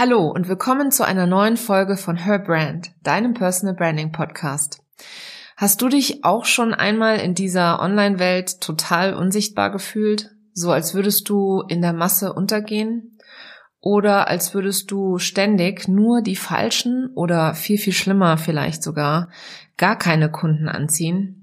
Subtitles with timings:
[0.00, 4.80] Hallo und willkommen zu einer neuen Folge von Her Brand, deinem Personal Branding Podcast.
[5.56, 10.30] Hast du dich auch schon einmal in dieser Online-Welt total unsichtbar gefühlt?
[10.52, 13.18] So als würdest du in der Masse untergehen?
[13.80, 19.30] Oder als würdest du ständig nur die falschen oder viel, viel schlimmer vielleicht sogar
[19.76, 21.37] gar keine Kunden anziehen?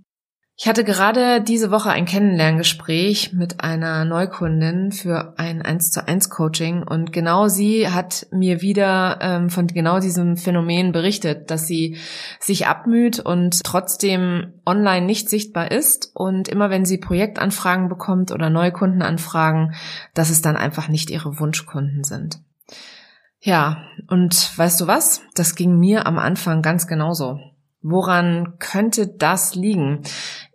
[0.58, 6.30] Ich hatte gerade diese Woche ein Kennenlerngespräch mit einer Neukundin für ein 1 zu 1
[6.30, 11.98] Coaching und genau sie hat mir wieder ähm, von genau diesem Phänomen berichtet, dass sie
[12.40, 18.50] sich abmüht und trotzdem online nicht sichtbar ist und immer wenn sie Projektanfragen bekommt oder
[18.50, 19.76] Neukundenanfragen,
[20.14, 22.40] dass es dann einfach nicht ihre Wunschkunden sind.
[23.42, 25.22] Ja, und weißt du was?
[25.36, 27.40] Das ging mir am Anfang ganz genauso.
[27.88, 30.02] Woran könnte das liegen?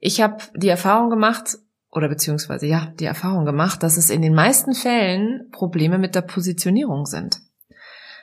[0.01, 1.59] Ich habe die Erfahrung gemacht,
[1.93, 6.23] oder beziehungsweise ja, die Erfahrung gemacht, dass es in den meisten Fällen Probleme mit der
[6.23, 7.39] Positionierung sind.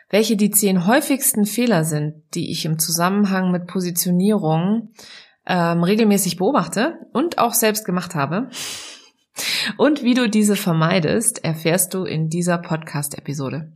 [0.09, 4.89] Welche die zehn häufigsten Fehler sind, die ich im Zusammenhang mit Positionierung
[5.45, 8.49] ähm, regelmäßig beobachte und auch selbst gemacht habe.
[9.77, 13.71] Und wie du diese vermeidest, erfährst du in dieser Podcast-Episode.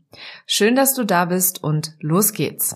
[0.46, 2.76] Schön, dass du da bist und los geht's.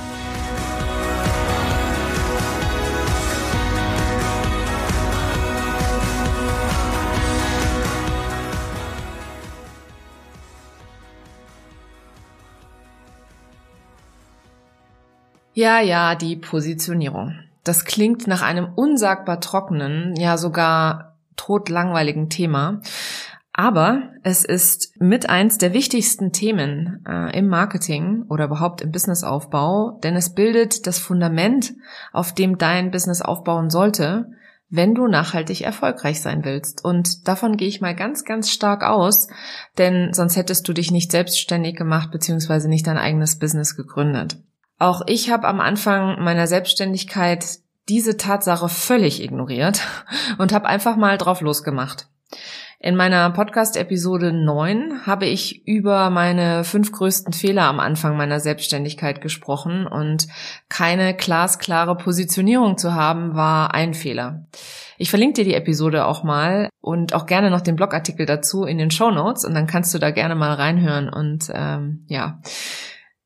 [15.61, 17.35] Ja, ja, die Positionierung.
[17.63, 22.81] Das klingt nach einem unsagbar trockenen, ja sogar totlangweiligen Thema.
[23.53, 29.99] Aber es ist mit eins der wichtigsten Themen äh, im Marketing oder überhaupt im Businessaufbau,
[30.03, 31.75] denn es bildet das Fundament,
[32.11, 34.31] auf dem dein Business aufbauen sollte,
[34.71, 36.83] wenn du nachhaltig erfolgreich sein willst.
[36.83, 39.27] Und davon gehe ich mal ganz, ganz stark aus,
[39.77, 44.39] denn sonst hättest du dich nicht selbstständig gemacht beziehungsweise nicht dein eigenes Business gegründet.
[44.81, 47.45] Auch ich habe am Anfang meiner Selbstständigkeit
[47.87, 49.81] diese Tatsache völlig ignoriert
[50.39, 52.07] und habe einfach mal drauf losgemacht.
[52.79, 59.21] In meiner Podcast-Episode 9 habe ich über meine fünf größten Fehler am Anfang meiner Selbstständigkeit
[59.21, 60.27] gesprochen und
[60.67, 64.47] keine glasklare Positionierung zu haben war ein Fehler.
[64.97, 68.79] Ich verlinke dir die Episode auch mal und auch gerne noch den Blogartikel dazu in
[68.79, 72.39] den Show Notes und dann kannst du da gerne mal reinhören und ähm, ja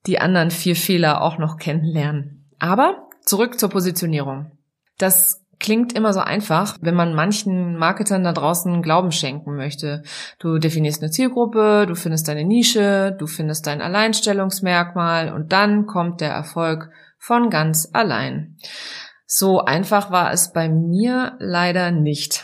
[0.07, 2.49] die anderen vier Fehler auch noch kennenlernen.
[2.59, 4.51] Aber zurück zur Positionierung.
[4.97, 10.03] Das klingt immer so einfach, wenn man manchen Marketern da draußen Glauben schenken möchte.
[10.39, 16.21] Du definierst eine Zielgruppe, du findest deine Nische, du findest dein Alleinstellungsmerkmal und dann kommt
[16.21, 18.57] der Erfolg von ganz allein.
[19.27, 22.43] So einfach war es bei mir leider nicht.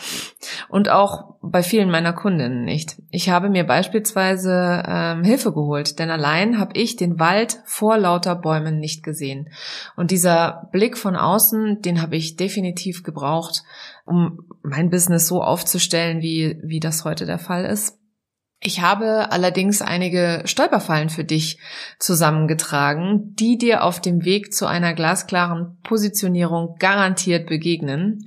[0.67, 3.01] Und auch bei vielen meiner Kundinnen nicht.
[3.11, 8.35] Ich habe mir beispielsweise ähm, Hilfe geholt, denn allein habe ich den Wald vor lauter
[8.35, 9.49] Bäumen nicht gesehen.
[9.95, 13.63] Und dieser Blick von außen, den habe ich definitiv gebraucht,
[14.05, 18.00] um mein Business so aufzustellen, wie, wie das heute der Fall ist.
[18.63, 21.57] Ich habe allerdings einige Stolperfallen für dich
[21.97, 28.23] zusammengetragen, die dir auf dem Weg zu einer glasklaren Positionierung garantiert begegnen.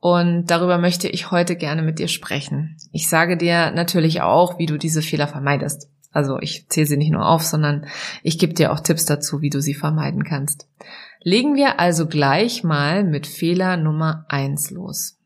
[0.00, 2.78] Und darüber möchte ich heute gerne mit dir sprechen.
[2.92, 5.90] Ich sage dir natürlich auch, wie du diese Fehler vermeidest.
[6.12, 7.86] Also ich zähle sie nicht nur auf, sondern
[8.22, 10.66] ich gebe dir auch Tipps dazu, wie du sie vermeiden kannst.
[11.20, 15.17] Legen wir also gleich mal mit Fehler Nummer eins los.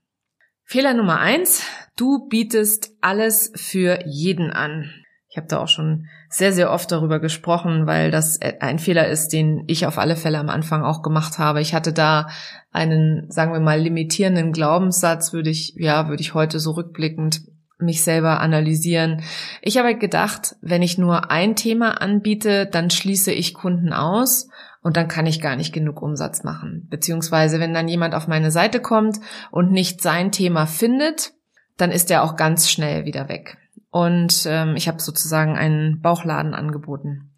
[0.65, 1.65] Fehler Nummer eins,
[1.97, 4.91] du bietest alles für jeden an.
[5.29, 9.29] Ich habe da auch schon sehr, sehr oft darüber gesprochen, weil das ein Fehler ist,
[9.29, 11.63] den ich auf alle Fälle am Anfang auch gemacht habe.
[11.63, 12.29] Ich hatte da
[12.71, 17.43] einen, sagen wir mal, limitierenden Glaubenssatz, würde ich, ja, würde ich heute so rückblickend
[17.79, 19.23] mich selber analysieren.
[19.61, 24.49] Ich habe gedacht, wenn ich nur ein Thema anbiete, dann schließe ich Kunden aus
[24.83, 26.87] und dann kann ich gar nicht genug Umsatz machen.
[26.91, 29.19] Beziehungsweise wenn dann jemand auf meine Seite kommt
[29.51, 31.33] und nicht sein Thema findet,
[31.77, 33.57] dann ist er auch ganz schnell wieder weg.
[33.91, 37.31] Und ähm, ich habe sozusagen einen Bauchladen angeboten.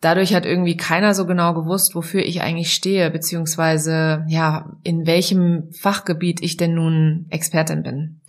[0.00, 5.70] Dadurch hat irgendwie keiner so genau gewusst, wofür ich eigentlich stehe, beziehungsweise ja, in welchem
[5.72, 8.20] Fachgebiet ich denn nun Expertin bin.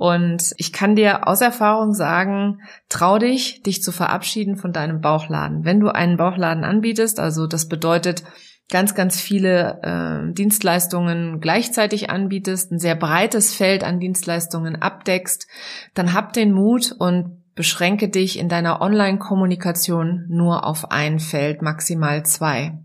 [0.00, 5.66] Und ich kann dir aus Erfahrung sagen, trau dich, dich zu verabschieden von deinem Bauchladen.
[5.66, 8.24] Wenn du einen Bauchladen anbietest, also das bedeutet,
[8.70, 15.46] ganz, ganz viele äh, Dienstleistungen gleichzeitig anbietest, ein sehr breites Feld an Dienstleistungen abdeckst,
[15.92, 22.24] dann hab den Mut und beschränke dich in deiner Online-Kommunikation nur auf ein Feld, maximal
[22.24, 22.78] zwei.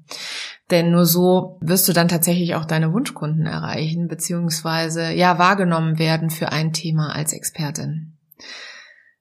[0.71, 6.29] Denn nur so wirst du dann tatsächlich auch deine Wunschkunden erreichen, beziehungsweise ja wahrgenommen werden
[6.29, 8.17] für ein Thema als Expertin.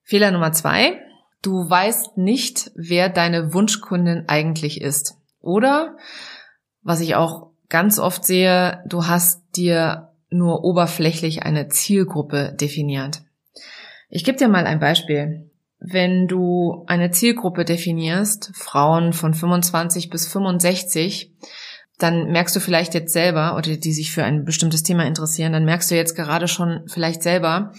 [0.03, 1.01] Fehler Nummer zwei.
[1.43, 5.17] Du weißt nicht, wer deine Wunschkundin eigentlich ist.
[5.41, 5.97] Oder,
[6.83, 13.23] was ich auch ganz oft sehe, du hast dir nur oberflächlich eine Zielgruppe definiert.
[14.09, 15.51] Ich gebe dir mal ein Beispiel.
[15.87, 21.35] Wenn du eine Zielgruppe definierst, Frauen von 25 bis 65,
[21.99, 25.67] dann merkst du vielleicht jetzt selber, oder die sich für ein bestimmtes Thema interessieren, dann
[25.67, 27.73] merkst du jetzt gerade schon vielleicht selber,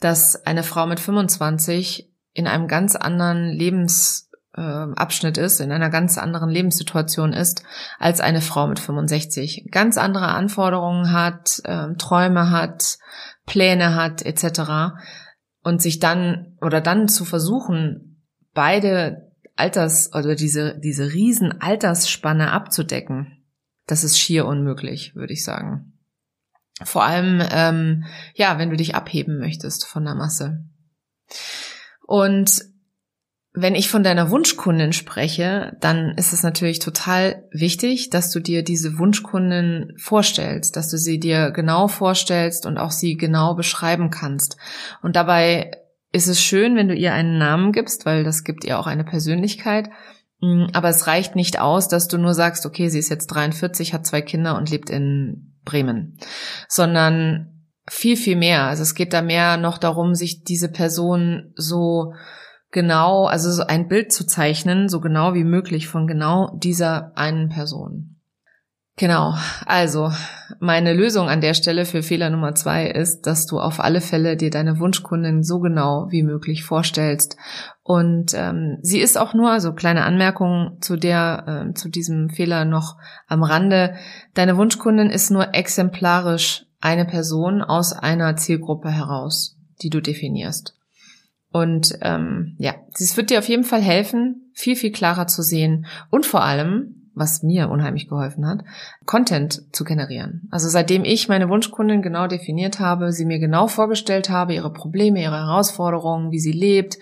[0.00, 6.48] dass eine Frau mit 25 in einem ganz anderen Lebensabschnitt ist, in einer ganz anderen
[6.48, 7.64] Lebenssituation ist,
[7.98, 9.68] als eine Frau mit 65.
[9.70, 12.96] Ganz andere Anforderungen hat, äh, Träume hat,
[13.44, 14.94] Pläne hat, etc
[15.62, 18.22] und sich dann oder dann zu versuchen,
[18.54, 23.44] beide Alters oder diese, diese riesen Altersspanne abzudecken,
[23.86, 25.98] das ist schier unmöglich, würde ich sagen.
[26.82, 28.04] Vor allem, ähm,
[28.34, 30.64] ja, wenn du dich abheben möchtest von der Masse.
[32.06, 32.71] Und
[33.54, 38.64] wenn ich von deiner Wunschkundin spreche, dann ist es natürlich total wichtig, dass du dir
[38.64, 44.56] diese Wunschkundin vorstellst, dass du sie dir genau vorstellst und auch sie genau beschreiben kannst.
[45.02, 45.70] Und dabei
[46.12, 49.04] ist es schön, wenn du ihr einen Namen gibst, weil das gibt ihr auch eine
[49.04, 49.90] Persönlichkeit.
[50.40, 53.92] Mm, aber es reicht nicht aus, dass du nur sagst, okay, sie ist jetzt 43,
[53.92, 56.18] hat zwei Kinder und lebt in Bremen,
[56.68, 58.64] sondern viel, viel mehr.
[58.64, 62.14] Also es geht da mehr noch darum, sich diese Person so
[62.72, 67.48] genau, also so ein Bild zu zeichnen, so genau wie möglich von genau dieser einen
[67.48, 68.12] Person.
[68.96, 69.34] Genau,
[69.64, 70.12] also
[70.60, 74.36] meine Lösung an der Stelle für Fehler Nummer zwei ist, dass du auf alle Fälle
[74.36, 77.38] dir deine Wunschkundin so genau wie möglich vorstellst.
[77.82, 82.66] Und ähm, sie ist auch nur, also kleine Anmerkung zu der, äh, zu diesem Fehler
[82.66, 82.98] noch
[83.28, 83.94] am Rande.
[84.34, 90.76] Deine Wunschkundin ist nur exemplarisch eine Person aus einer Zielgruppe heraus, die du definierst.
[91.52, 95.86] Und ähm, ja, es wird dir auf jeden Fall helfen, viel, viel klarer zu sehen
[96.10, 98.64] und vor allem, was mir unheimlich geholfen hat,
[99.04, 100.48] Content zu generieren.
[100.50, 105.22] Also seitdem ich meine Wunschkundin genau definiert habe, sie mir genau vorgestellt habe, ihre Probleme,
[105.22, 106.96] ihre Herausforderungen, wie sie lebt,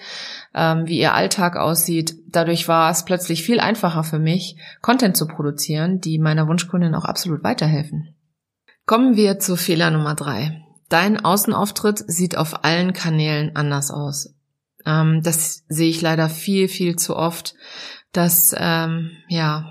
[0.52, 5.28] ähm, wie ihr Alltag aussieht, dadurch war es plötzlich viel einfacher für mich, Content zu
[5.28, 8.16] produzieren, die meiner Wunschkundin auch absolut weiterhelfen.
[8.84, 10.60] Kommen wir zu Fehler Nummer drei.
[10.88, 14.34] Dein Außenauftritt sieht auf allen Kanälen anders aus.
[14.86, 17.54] Ähm, das sehe ich leider viel, viel zu oft,
[18.12, 19.70] dass ähm, ja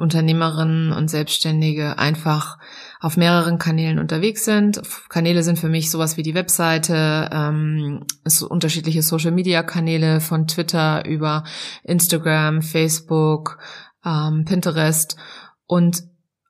[0.00, 2.58] Unternehmerinnen und Selbstständige einfach
[3.00, 4.80] auf mehreren Kanälen unterwegs sind.
[5.08, 11.44] Kanäle sind für mich sowas wie die Webseite, ähm, so unterschiedliche Social-Media-Kanäle von Twitter über
[11.84, 13.58] Instagram, Facebook,
[14.04, 15.16] ähm, Pinterest
[15.66, 16.02] und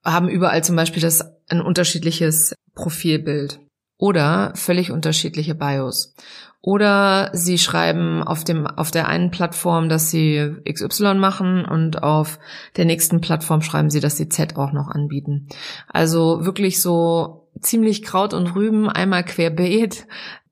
[0.05, 3.61] haben überall zum Beispiel das ein unterschiedliches Profilbild
[3.99, 6.15] oder völlig unterschiedliche Bios.
[6.63, 12.39] Oder sie schreiben auf dem, auf der einen Plattform, dass sie XY machen und auf
[12.77, 15.49] der nächsten Plattform schreiben sie, dass sie Z auch noch anbieten.
[15.89, 20.07] Also wirklich so ziemlich Kraut und Rüben einmal querbeet,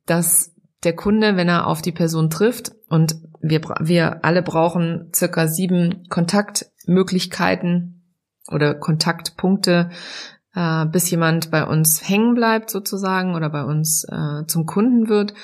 [0.07, 5.47] dass der Kunde, wenn er auf die Person trifft und wir, wir alle brauchen circa
[5.47, 8.03] sieben Kontaktmöglichkeiten
[8.51, 9.91] oder Kontaktpunkte,
[10.55, 15.35] äh, bis jemand bei uns hängen bleibt sozusagen oder bei uns äh, zum Kunden wird.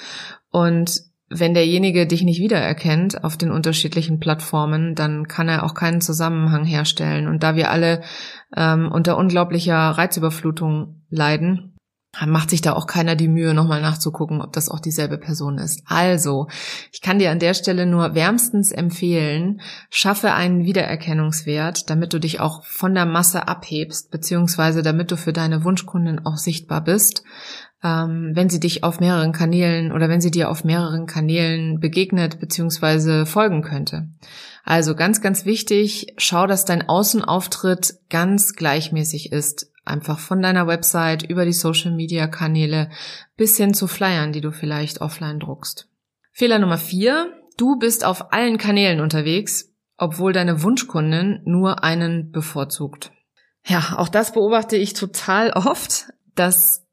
[0.55, 6.01] Und wenn derjenige dich nicht wiedererkennt auf den unterschiedlichen Plattformen, dann kann er auch keinen
[6.01, 7.27] Zusammenhang herstellen.
[7.27, 8.03] Und da wir alle
[8.57, 11.75] ähm, unter unglaublicher Reizüberflutung leiden,
[12.25, 15.83] macht sich da auch keiner die Mühe, nochmal nachzugucken, ob das auch dieselbe Person ist.
[15.87, 16.47] Also,
[16.93, 22.39] ich kann dir an der Stelle nur wärmstens empfehlen, schaffe einen Wiedererkennungswert, damit du dich
[22.39, 27.25] auch von der Masse abhebst, beziehungsweise damit du für deine Wunschkunden auch sichtbar bist
[27.85, 32.41] ähm, wenn sie dich auf mehreren Kanälen oder wenn sie dir auf mehreren Kanälen begegnet
[32.41, 33.27] bzw.
[33.27, 34.09] folgen könnte.
[34.65, 39.71] Also ganz, ganz wichtig, schau, dass dein Außenauftritt ganz gleichmäßig ist.
[39.85, 42.89] Einfach von deiner Website über die Social-Media-Kanäle
[43.37, 45.89] bis hin zu Flyern, die du vielleicht offline druckst.
[46.33, 47.35] Fehler Nummer vier.
[47.59, 53.13] Du bist auf allen Kanälen unterwegs, obwohl deine Wunschkundin nur einen bevorzugt.
[53.67, 56.84] Ja, auch das beobachte ich total oft, dass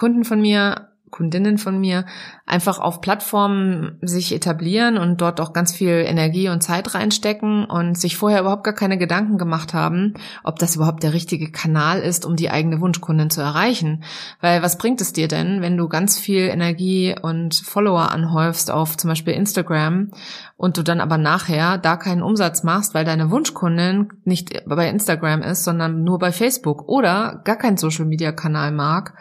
[0.00, 2.04] Kunden von mir Kundinnen von mir
[2.46, 7.98] einfach auf Plattformen sich etablieren und dort auch ganz viel Energie und Zeit reinstecken und
[7.98, 10.14] sich vorher überhaupt gar keine Gedanken gemacht haben,
[10.44, 14.04] ob das überhaupt der richtige Kanal ist, um die eigene Wunschkundin zu erreichen.
[14.40, 18.96] Weil was bringt es dir denn, wenn du ganz viel Energie und Follower anhäufst auf
[18.96, 20.10] zum Beispiel Instagram
[20.56, 25.42] und du dann aber nachher da keinen Umsatz machst, weil deine Wunschkundin nicht bei Instagram
[25.42, 29.14] ist, sondern nur bei Facebook oder gar keinen Social-Media-Kanal mag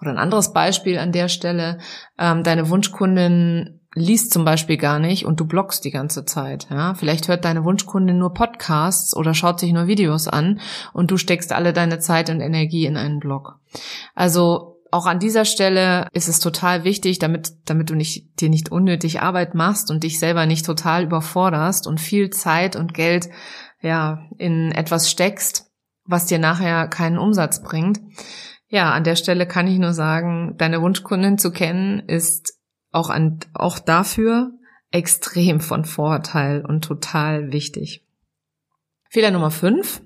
[0.00, 1.78] oder ein anderes Beispiel an der Stelle,
[2.18, 6.68] ähm, deine Wunschkundin liest zum Beispiel gar nicht und du blockst die ganze Zeit.
[6.70, 6.94] Ja?
[6.94, 10.60] Vielleicht hört deine Wunschkundin nur Podcasts oder schaut sich nur Videos an
[10.92, 13.58] und du steckst alle deine Zeit und Energie in einen Blog.
[14.14, 18.72] Also auch an dieser Stelle ist es total wichtig, damit, damit du nicht, dir nicht
[18.72, 23.28] unnötig Arbeit machst und dich selber nicht total überforderst und viel Zeit und Geld,
[23.80, 25.70] ja, in etwas steckst,
[26.04, 28.00] was dir nachher keinen Umsatz bringt
[28.70, 32.54] ja, an der Stelle kann ich nur sagen, deine Wunschkundin zu kennen ist
[32.92, 34.52] auch an, auch dafür
[34.92, 38.04] extrem von Vorteil und total wichtig.
[39.08, 40.02] Fehler Nummer fünf: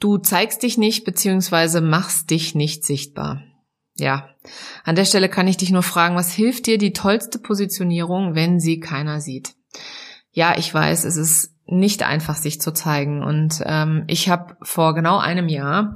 [0.00, 3.42] Du zeigst dich nicht beziehungsweise machst dich nicht sichtbar.
[3.96, 4.30] Ja,
[4.82, 8.58] an der Stelle kann ich dich nur fragen, was hilft dir die tollste Positionierung, wenn
[8.58, 9.54] sie keiner sieht?
[10.32, 13.22] Ja, ich weiß, es ist nicht einfach, sich zu zeigen.
[13.22, 15.94] Und ähm, ich habe vor genau einem Jahr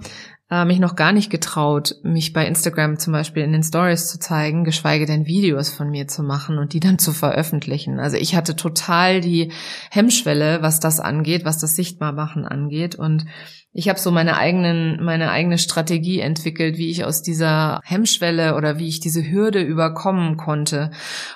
[0.50, 4.19] äh, mich noch gar nicht getraut, mich bei Instagram zum Beispiel in den Stories zu
[4.19, 8.00] zeigen, geschweige denn Videos von mir zu machen und die dann zu veröffentlichen.
[8.00, 9.52] Also ich hatte total die
[9.90, 13.26] Hemmschwelle, was das angeht, was das Sichtbarmachen angeht und
[13.73, 18.79] ich habe so meine eigenen, meine eigene Strategie entwickelt, wie ich aus dieser Hemmschwelle oder
[18.79, 20.91] wie ich diese Hürde überkommen konnte.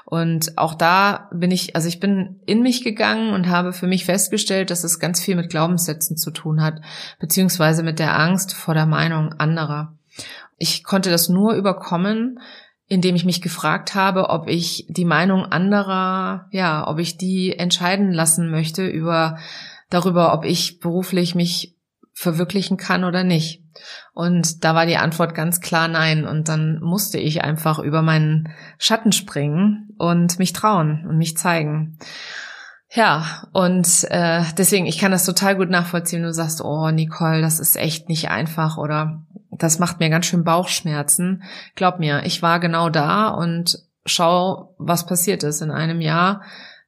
[0.07, 4.07] Und auch da bin ich, also ich bin in mich gegangen und habe für mich
[4.07, 6.81] festgestellt, dass es ganz viel mit Glaubenssätzen zu tun hat,
[7.21, 9.97] beziehungsweise mit der Angst vor der Meinung anderer.
[10.57, 12.41] Ich konnte das nur überkommen,
[12.89, 18.11] indem ich mich gefragt habe, ob ich die Meinung anderer, ja, ob ich die entscheiden
[18.11, 19.39] lassen möchte über
[19.91, 21.77] darüber, ob ich beruflich mich
[22.13, 23.63] verwirklichen kann oder nicht.
[24.13, 26.27] Und da war die Antwort ganz klar nein.
[26.27, 31.99] Und dann musste ich einfach über meinen Schatten springen und mich trauen und mich zeigen.
[32.95, 36.23] Ja, und äh, deswegen, ich kann das total gut nachvollziehen.
[36.23, 40.45] Du sagst, oh Nicole, das ist echt nicht einfach oder das macht mir ganz schön
[40.45, 41.43] Bauchschmerzen.
[41.75, 46.43] Glaub mir, ich war genau da und schau, was passiert ist in einem Jahr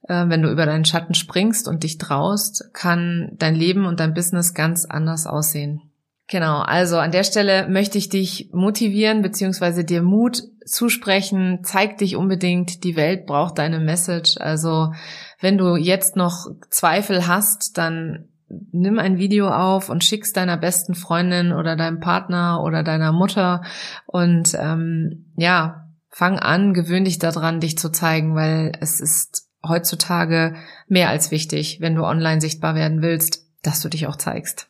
[0.08, 4.54] wenn du über deinen Schatten springst und dich traust, kann dein Leben und dein Business
[4.54, 5.80] ganz anders aussehen.
[6.26, 11.60] Genau, also an der Stelle möchte ich dich motivieren beziehungsweise dir Mut zusprechen.
[11.62, 14.36] Zeig dich unbedingt, die Welt braucht deine Message.
[14.38, 14.92] Also
[15.40, 20.94] wenn du jetzt noch Zweifel hast, dann nimm ein Video auf und schick's deiner besten
[20.94, 23.62] Freundin oder deinem Partner oder deiner Mutter
[24.06, 30.54] und ähm, ja, fang an, gewöhn dich daran, dich zu zeigen, weil es ist heutzutage
[30.88, 34.68] mehr als wichtig, wenn du online sichtbar werden willst, dass du dich auch zeigst.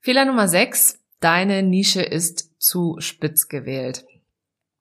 [0.00, 0.98] Fehler Nummer 6.
[1.20, 4.04] Deine Nische ist zu spitz gewählt.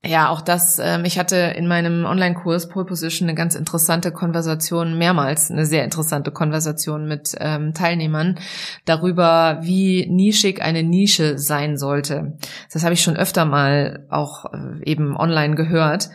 [0.03, 4.97] Ja, auch das, ähm, ich hatte in meinem Online-Kurs Pole Position eine ganz interessante Konversation,
[4.97, 8.39] mehrmals eine sehr interessante Konversation mit ähm, Teilnehmern
[8.85, 12.35] darüber, wie nischig eine Nische sein sollte.
[12.73, 16.09] Das habe ich schon öfter mal auch äh, eben online gehört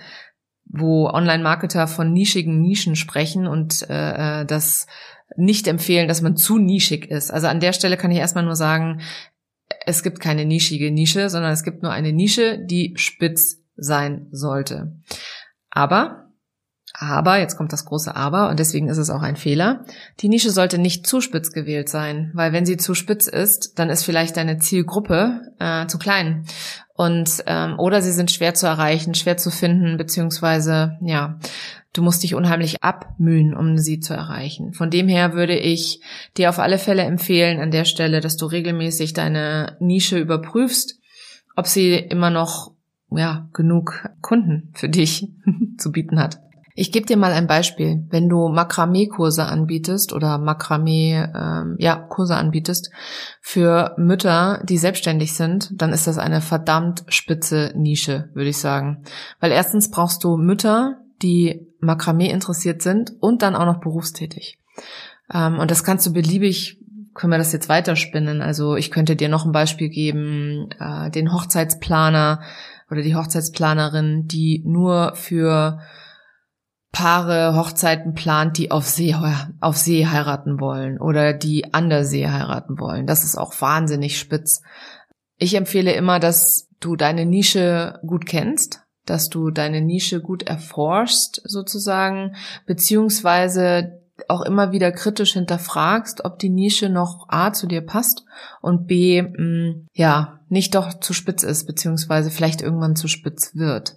[0.78, 4.86] wo Online-Marketer von nischigen Nischen sprechen und äh, äh, das
[5.36, 7.30] nicht empfehlen, dass man zu nischig ist.
[7.30, 9.00] Also an der Stelle kann ich erstmal nur sagen,
[9.84, 14.96] es gibt keine nischige Nische, sondern es gibt nur eine Nische, die spitz sein sollte.
[15.70, 16.25] Aber
[16.98, 19.84] aber, jetzt kommt das große Aber, und deswegen ist es auch ein Fehler,
[20.20, 23.90] die Nische sollte nicht zu spitz gewählt sein, weil wenn sie zu spitz ist, dann
[23.90, 26.46] ist vielleicht deine Zielgruppe äh, zu klein.
[26.94, 31.38] Und ähm, oder sie sind schwer zu erreichen, schwer zu finden, beziehungsweise ja,
[31.92, 34.72] du musst dich unheimlich abmühen, um sie zu erreichen.
[34.72, 36.00] Von dem her würde ich
[36.38, 40.98] dir auf alle Fälle empfehlen an der Stelle, dass du regelmäßig deine Nische überprüfst,
[41.56, 42.72] ob sie immer noch
[43.10, 45.28] ja, genug Kunden für dich
[45.76, 46.40] zu bieten hat.
[46.78, 48.04] Ich gebe dir mal ein Beispiel.
[48.10, 52.90] Wenn du Makramee-Kurse anbietest oder Makramee, ähm, ja, Kurse anbietest
[53.40, 59.04] für Mütter, die selbstständig sind, dann ist das eine verdammt spitze Nische, würde ich sagen.
[59.40, 64.58] Weil erstens brauchst du Mütter, die Makramee interessiert sind und dann auch noch berufstätig.
[65.32, 66.78] Ähm, und das kannst du beliebig
[67.14, 68.42] können wir das jetzt weiterspinnen.
[68.42, 72.42] Also ich könnte dir noch ein Beispiel geben, äh, den Hochzeitsplaner
[72.90, 75.80] oder die Hochzeitsplanerin, die nur für
[76.92, 79.14] Paare Hochzeiten plant, die auf See,
[79.60, 83.06] auf See heiraten wollen oder die an der See heiraten wollen.
[83.06, 84.62] Das ist auch wahnsinnig spitz.
[85.36, 91.42] Ich empfehle immer, dass du deine Nische gut kennst, dass du deine Nische gut erforschst
[91.44, 92.34] sozusagen,
[92.66, 98.24] beziehungsweise auch immer wieder kritisch hinterfragst, ob die Nische noch A zu dir passt
[98.62, 103.96] und B, mh, ja, nicht doch zu spitz ist, beziehungsweise vielleicht irgendwann zu spitz wird.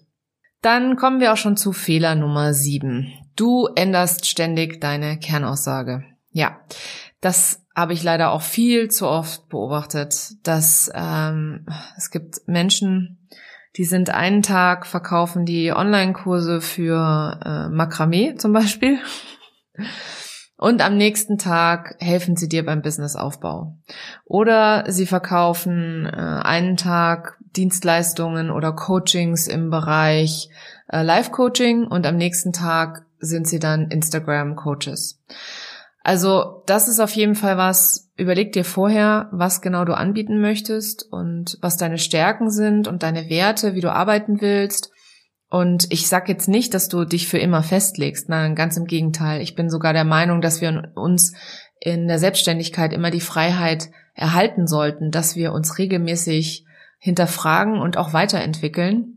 [0.61, 3.13] Dann kommen wir auch schon zu Fehler Nummer sieben.
[3.35, 6.03] Du änderst ständig deine Kernaussage.
[6.31, 6.59] Ja,
[7.21, 11.65] das habe ich leider auch viel zu oft beobachtet, dass ähm,
[11.97, 13.27] es gibt Menschen,
[13.77, 18.99] die sind einen Tag verkaufen die Online-Kurse für äh, Makramee zum Beispiel
[20.59, 23.77] und am nächsten Tag helfen sie dir beim Businessaufbau.
[24.25, 30.49] Oder sie verkaufen äh, einen Tag Dienstleistungen oder Coachings im Bereich
[30.87, 35.21] äh, Live-Coaching und am nächsten Tag sind sie dann Instagram-Coaches.
[36.01, 41.05] Also das ist auf jeden Fall was, überleg dir vorher, was genau du anbieten möchtest
[41.11, 44.91] und was deine Stärken sind und deine Werte, wie du arbeiten willst.
[45.49, 48.29] Und ich sag jetzt nicht, dass du dich für immer festlegst.
[48.29, 49.41] Nein, ganz im Gegenteil.
[49.41, 51.33] Ich bin sogar der Meinung, dass wir uns
[51.79, 56.65] in der Selbstständigkeit immer die Freiheit erhalten sollten, dass wir uns regelmäßig
[56.99, 59.15] hinterfragen und auch weiterentwickeln.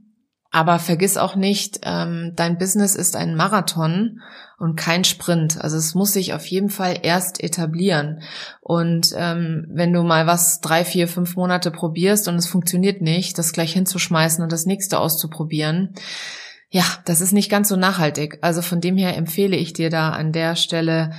[0.54, 4.20] Aber vergiss auch nicht, ähm, dein Business ist ein Marathon
[4.58, 5.58] und kein Sprint.
[5.58, 8.20] Also es muss sich auf jeden Fall erst etablieren.
[8.60, 13.38] Und ähm, wenn du mal was drei, vier, fünf Monate probierst und es funktioniert nicht,
[13.38, 15.94] das gleich hinzuschmeißen und das nächste auszuprobieren,
[16.68, 18.38] ja, das ist nicht ganz so nachhaltig.
[18.42, 21.12] Also von dem her empfehle ich dir da an der Stelle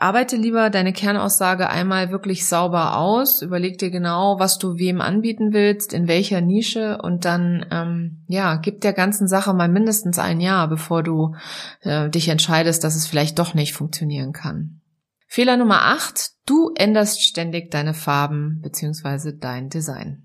[0.00, 5.52] arbeite lieber deine Kernaussage einmal wirklich sauber aus, überleg dir genau, was du wem anbieten
[5.52, 10.40] willst, in welcher Nische und dann ähm, ja, gib der ganzen Sache mal mindestens ein
[10.40, 11.34] Jahr, bevor du
[11.82, 14.80] äh, dich entscheidest, dass es vielleicht doch nicht funktionieren kann.
[15.26, 20.24] Fehler Nummer 8, du änderst ständig deine Farben beziehungsweise dein Design.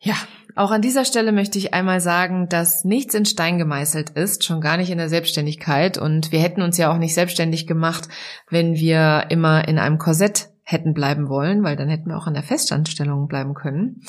[0.00, 0.14] Ja,
[0.58, 4.60] auch an dieser Stelle möchte ich einmal sagen, dass nichts in Stein gemeißelt ist, schon
[4.60, 5.98] gar nicht in der Selbstständigkeit.
[5.98, 8.08] Und wir hätten uns ja auch nicht selbstständig gemacht,
[8.50, 12.34] wenn wir immer in einem Korsett hätten bleiben wollen, weil dann hätten wir auch an
[12.34, 14.02] der Festanstellung bleiben können.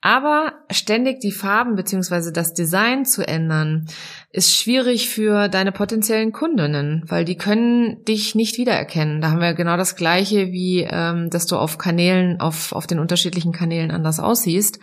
[0.00, 3.86] Aber ständig die Farben beziehungsweise das Design zu ändern,
[4.30, 9.20] ist schwierig für deine potenziellen Kundinnen, weil die können dich nicht wiedererkennen.
[9.20, 13.00] Da haben wir genau das Gleiche, wie ähm, dass du auf Kanälen, auf, auf den
[13.00, 14.78] unterschiedlichen Kanälen anders aussiehst.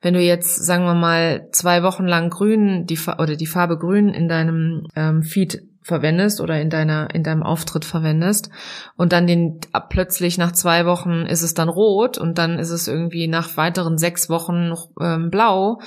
[0.00, 4.08] Wenn du jetzt, sagen wir mal, zwei Wochen lang grün die, oder die Farbe grün
[4.08, 8.50] in deinem ähm, Feed verwendest oder in deiner in deinem Auftritt verwendest
[8.96, 12.86] und dann den plötzlich nach zwei Wochen ist es dann rot und dann ist es
[12.86, 15.80] irgendwie nach weiteren sechs Wochen noch ähm, blau.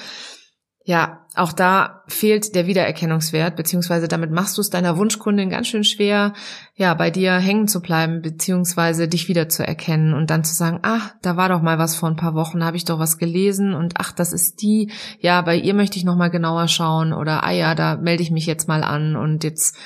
[0.83, 5.83] Ja, auch da fehlt der Wiedererkennungswert, beziehungsweise damit machst du es deiner Wunschkundin ganz schön
[5.83, 6.33] schwer,
[6.75, 11.37] ja, bei dir hängen zu bleiben, beziehungsweise dich wiederzuerkennen und dann zu sagen, ach, da
[11.37, 14.11] war doch mal was vor ein paar Wochen, habe ich doch was gelesen und ach,
[14.11, 17.75] das ist die, ja, bei ihr möchte ich noch mal genauer schauen oder ah ja,
[17.75, 19.77] da melde ich mich jetzt mal an und jetzt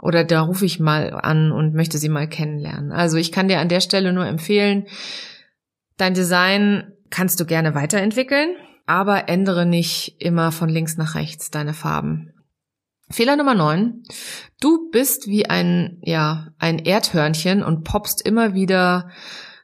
[0.00, 2.92] oder da rufe ich mal an und möchte sie mal kennenlernen.
[2.92, 4.86] Also ich kann dir an der Stelle nur empfehlen,
[5.96, 8.50] dein Design kannst du gerne weiterentwickeln
[8.88, 12.32] aber ändere nicht immer von links nach rechts deine Farben.
[13.10, 14.02] Fehler Nummer 9.
[14.60, 19.10] Du bist wie ein, ja, ein Erdhörnchen und poppst immer wieder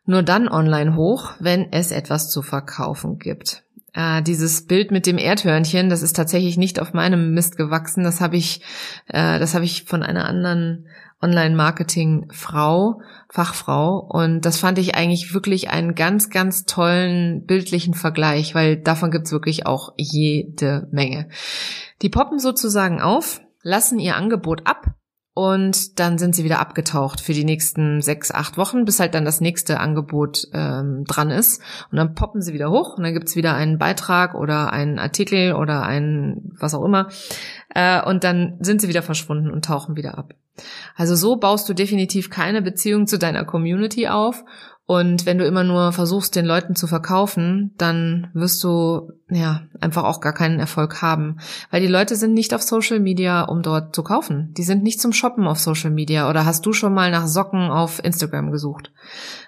[0.06, 3.64] nur dann online hoch, wenn es etwas zu verkaufen gibt.
[3.94, 8.04] Äh, dieses Bild mit dem Erdhörnchen, das ist tatsächlich nicht auf meinem Mist gewachsen.
[8.04, 8.60] Das habe ich,
[9.08, 10.86] äh, das habe ich von einer anderen
[11.22, 13.00] Online-Marketing-Frau,
[13.30, 13.98] Fachfrau.
[13.98, 19.32] Und das fand ich eigentlich wirklich einen ganz, ganz tollen bildlichen Vergleich, weil davon gibt's
[19.32, 21.28] wirklich auch jede Menge.
[22.02, 24.94] Die poppen sozusagen auf, lassen ihr Angebot ab
[25.34, 29.24] und dann sind sie wieder abgetaucht für die nächsten sechs, acht Wochen, bis halt dann
[29.24, 31.60] das nächste Angebot ähm, dran ist.
[31.90, 35.54] Und dann poppen sie wieder hoch und dann gibt's wieder einen Beitrag oder einen Artikel
[35.54, 37.08] oder ein was auch immer.
[37.74, 40.34] Äh, und dann sind sie wieder verschwunden und tauchen wieder ab.
[40.96, 44.44] Also so baust du definitiv keine Beziehung zu deiner Community auf
[44.86, 50.04] und wenn du immer nur versuchst, den Leuten zu verkaufen, dann wirst du ja einfach
[50.04, 51.38] auch gar keinen Erfolg haben.
[51.70, 54.52] Weil die Leute sind nicht auf Social Media, um dort zu kaufen.
[54.58, 56.28] Die sind nicht zum Shoppen auf Social Media.
[56.28, 58.92] Oder hast du schon mal nach Socken auf Instagram gesucht?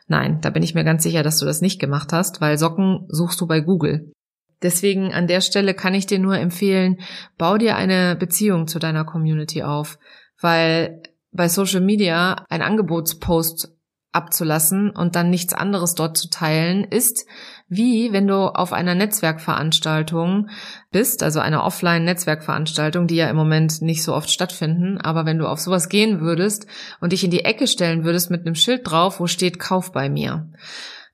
[0.06, 3.04] Nein, da bin ich mir ganz sicher, dass du das nicht gemacht hast, weil Socken
[3.08, 4.12] suchst du bei Google.
[4.62, 6.96] Deswegen an der Stelle kann ich dir nur empfehlen,
[7.36, 9.98] bau dir eine Beziehung zu deiner Community auf,
[10.40, 13.72] weil bei Social Media ein Angebotspost
[14.16, 17.26] abzulassen und dann nichts anderes dort zu teilen, ist
[17.68, 20.48] wie wenn du auf einer Netzwerkveranstaltung
[20.90, 25.46] bist, also einer Offline-Netzwerkveranstaltung, die ja im Moment nicht so oft stattfinden, aber wenn du
[25.46, 26.66] auf sowas gehen würdest
[27.00, 30.08] und dich in die Ecke stellen würdest mit einem Schild drauf, wo steht Kauf bei
[30.08, 30.48] mir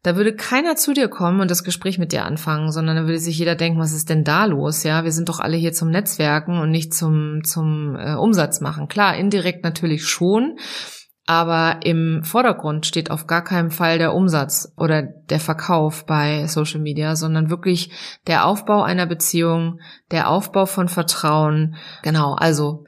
[0.02, 3.18] Da würde keiner zu dir kommen und das Gespräch mit dir anfangen, sondern da würde
[3.18, 4.82] sich jeder denken, was ist denn da los?
[4.82, 8.88] Ja, wir sind doch alle hier zum Netzwerken und nicht zum, zum äh, Umsatz machen.
[8.88, 10.56] Klar, indirekt natürlich schon,
[11.24, 16.80] aber im Vordergrund steht auf gar keinen Fall der Umsatz oder der Verkauf bei Social
[16.80, 17.92] Media, sondern wirklich
[18.26, 19.78] der Aufbau einer Beziehung,
[20.10, 21.76] der Aufbau von Vertrauen.
[22.02, 22.86] Genau, also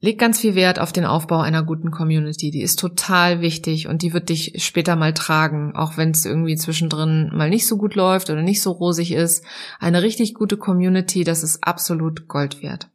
[0.00, 2.52] Leg ganz viel Wert auf den Aufbau einer guten Community.
[2.52, 6.54] Die ist total wichtig und die wird dich später mal tragen, auch wenn es irgendwie
[6.54, 9.44] zwischendrin mal nicht so gut läuft oder nicht so rosig ist.
[9.80, 12.88] Eine richtig gute Community, das ist absolut Gold wert.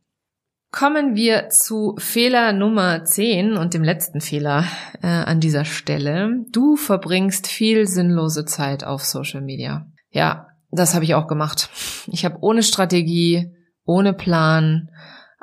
[0.71, 4.65] Kommen wir zu Fehler Nummer 10 und dem letzten Fehler
[5.01, 6.45] äh, an dieser Stelle.
[6.51, 9.85] Du verbringst viel sinnlose Zeit auf Social Media.
[10.09, 11.69] Ja, das habe ich auch gemacht.
[12.07, 13.51] Ich habe ohne Strategie,
[13.85, 14.89] ohne Plan,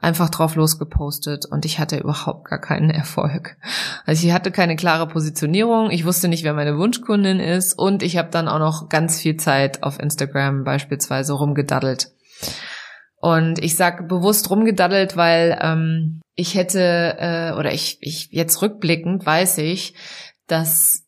[0.01, 3.57] einfach drauf losgepostet und ich hatte überhaupt gar keinen Erfolg.
[4.07, 8.17] Also ich hatte keine klare Positionierung, ich wusste nicht, wer meine Wunschkundin ist und ich
[8.17, 12.13] habe dann auch noch ganz viel Zeit auf Instagram beispielsweise rumgedaddelt.
[13.23, 19.27] Und ich sag bewusst rumgedaddelt, weil ähm, ich hätte, äh, oder ich, ich jetzt rückblickend
[19.27, 19.95] weiß ich,
[20.47, 21.05] dass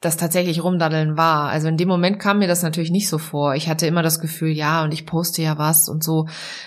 [0.00, 1.48] das tatsächlich rumdaddeln war.
[1.48, 3.54] Also in dem Moment kam mir das natürlich nicht so vor.
[3.54, 6.26] Ich hatte immer das Gefühl, ja, und ich poste ja was und so.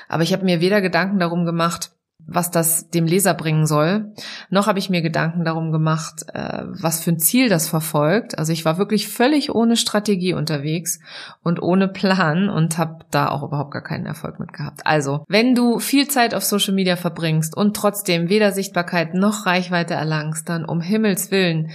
[0.10, 1.92] Aber ich habe mir weder Gedanken darum gemacht,
[2.28, 4.14] was das dem Leser bringen soll,
[4.50, 8.38] noch habe ich mir Gedanken darum gemacht, äh, was für ein Ziel das verfolgt.
[8.38, 11.00] Also ich war wirklich völlig ohne Strategie unterwegs
[11.44, 14.82] und ohne Plan und habe da auch überhaupt gar keinen Erfolg mit gehabt.
[14.86, 19.96] Also, wenn du viel Zeit auf Social Media verbringst und trotzdem weder Sichtbarkeit noch Reichweite
[19.96, 21.72] erlangst, dann um Himmels willen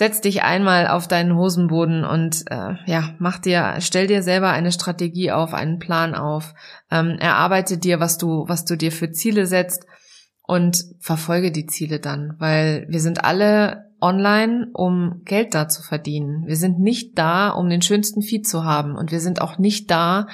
[0.00, 4.72] setz dich einmal auf deinen Hosenboden und äh, ja, mach dir, stell dir selber eine
[4.72, 6.54] Strategie auf, einen Plan auf,
[6.90, 9.84] ähm, erarbeite dir, was du, was du dir für Ziele setzt
[10.42, 16.46] und verfolge die Ziele dann, weil wir sind alle online, um Geld da zu verdienen.
[16.46, 19.90] Wir sind nicht da, um den schönsten Feed zu haben und wir sind auch nicht
[19.90, 20.26] da,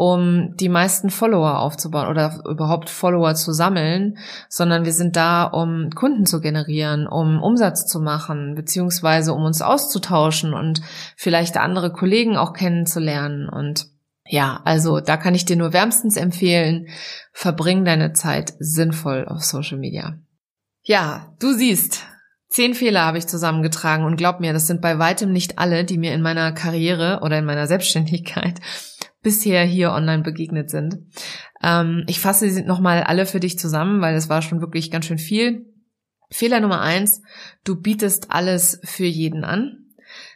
[0.00, 4.16] um die meisten Follower aufzubauen oder überhaupt Follower zu sammeln,
[4.48, 9.60] sondern wir sind da, um Kunden zu generieren, um Umsatz zu machen, beziehungsweise um uns
[9.60, 10.80] auszutauschen und
[11.16, 13.46] vielleicht andere Kollegen auch kennenzulernen.
[13.50, 13.88] Und
[14.24, 16.86] ja, also da kann ich dir nur wärmstens empfehlen,
[17.34, 20.14] verbring deine Zeit sinnvoll auf Social Media.
[20.82, 22.06] Ja, du siehst,
[22.50, 25.98] Zehn Fehler habe ich zusammengetragen und glaub mir, das sind bei weitem nicht alle, die
[25.98, 28.60] mir in meiner Karriere oder in meiner Selbstständigkeit
[29.22, 30.98] bisher hier online begegnet sind.
[31.62, 35.06] Ähm, ich fasse sie nochmal alle für dich zusammen, weil es war schon wirklich ganz
[35.06, 35.64] schön viel.
[36.28, 37.22] Fehler Nummer eins,
[37.64, 39.86] du bietest alles für jeden an.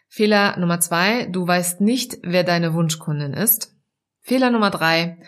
[0.07, 3.75] Fehler Nummer zwei, du weißt nicht, wer deine Wunschkundin ist.
[4.21, 5.19] Fehler Nummer drei,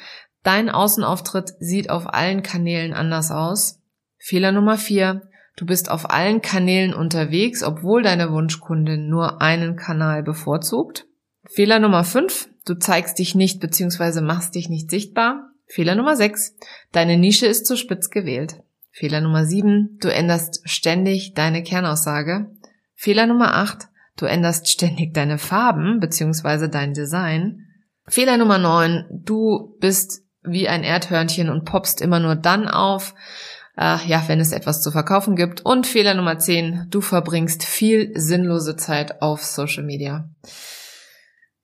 [0.44, 3.80] dein Außenauftritt sieht auf allen Kanälen anders aus.
[4.18, 5.22] Fehler Nummer vier,
[5.56, 11.06] du bist auf allen Kanälen unterwegs, obwohl deine Wunschkundin nur einen Kanal bevorzugt.
[11.48, 14.20] Fehler Nummer fünf, Du zeigst dich nicht bzw.
[14.20, 15.50] machst dich nicht sichtbar.
[15.66, 16.56] Fehler Nummer 6.
[16.92, 18.60] Deine Nische ist zu spitz gewählt.
[18.90, 19.98] Fehler Nummer 7.
[20.00, 22.50] Du änderst ständig deine Kernaussage.
[22.96, 23.86] Fehler Nummer 8.
[24.16, 26.68] Du änderst ständig deine Farben bzw.
[26.68, 27.66] dein Design.
[28.08, 29.04] Fehler Nummer 9.
[29.10, 33.14] Du bist wie ein Erdhörnchen und poppst immer nur dann auf,
[33.76, 35.64] äh, ja, wenn es etwas zu verkaufen gibt.
[35.64, 36.86] Und Fehler Nummer 10.
[36.90, 40.28] Du verbringst viel sinnlose Zeit auf Social Media.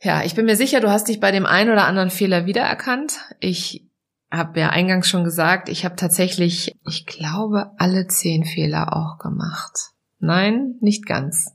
[0.00, 3.18] Ja, ich bin mir sicher, du hast dich bei dem einen oder anderen Fehler wiedererkannt.
[3.40, 3.86] Ich
[4.30, 9.90] habe ja eingangs schon gesagt, ich habe tatsächlich, ich glaube, alle zehn Fehler auch gemacht.
[10.18, 11.52] Nein, nicht ganz.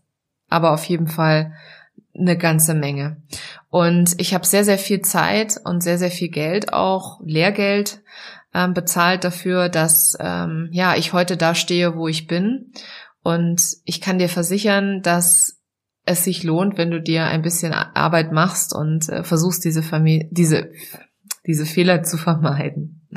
[0.50, 1.54] Aber auf jeden Fall
[2.18, 3.22] eine ganze Menge.
[3.70, 8.02] Und ich habe sehr, sehr viel Zeit und sehr, sehr viel Geld, auch Lehrgeld,
[8.54, 12.72] ähm, bezahlt dafür, dass ähm, ja ich heute da stehe, wo ich bin.
[13.24, 15.60] Und ich kann dir versichern, dass
[16.06, 20.30] es sich lohnt, wenn du dir ein bisschen Arbeit machst und äh, versuchst, diese Familie,
[20.32, 20.72] diese,
[21.46, 23.08] diese Fehler zu vermeiden.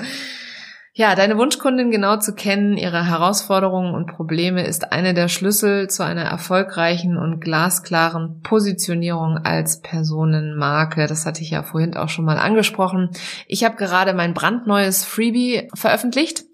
[1.00, 6.04] Ja, deine Wunschkundin genau zu kennen, ihre Herausforderungen und Probleme ist eine der Schlüssel zu
[6.04, 11.06] einer erfolgreichen und glasklaren Positionierung als Personenmarke.
[11.06, 13.08] Das hatte ich ja vorhin auch schon mal angesprochen.
[13.46, 16.44] Ich habe gerade mein brandneues Freebie veröffentlicht,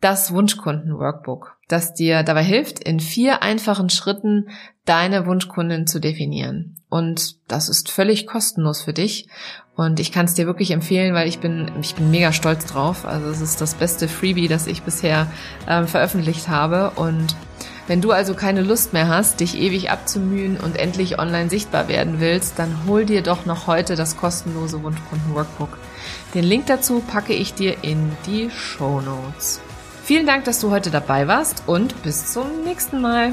[0.00, 4.48] das Wunschkunden-Workbook das dir dabei hilft, in vier einfachen Schritten
[4.84, 6.76] deine Wunschkundin zu definieren.
[6.90, 9.28] Und das ist völlig kostenlos für dich.
[9.76, 13.04] Und ich kann es dir wirklich empfehlen, weil ich bin, ich bin mega stolz drauf.
[13.04, 15.26] Also es ist das beste Freebie, das ich bisher
[15.66, 16.92] äh, veröffentlicht habe.
[16.94, 17.34] Und
[17.88, 22.20] wenn du also keine Lust mehr hast, dich ewig abzumühen und endlich online sichtbar werden
[22.20, 25.76] willst, dann hol dir doch noch heute das kostenlose Wunschkunden-Workbook.
[26.34, 29.60] Den Link dazu packe ich dir in die Show Notes.
[30.04, 33.32] Vielen Dank, dass du heute dabei warst und bis zum nächsten Mal.